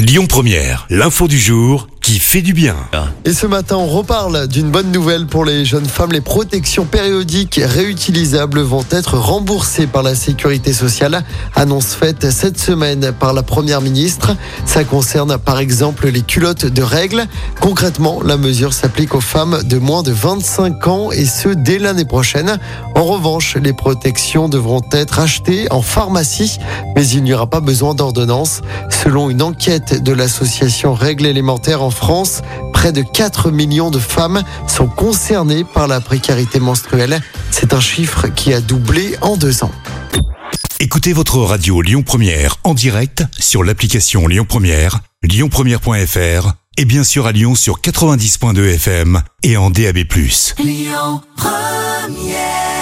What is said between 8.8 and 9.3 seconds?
être